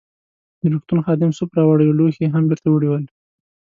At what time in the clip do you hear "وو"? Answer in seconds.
1.87-1.97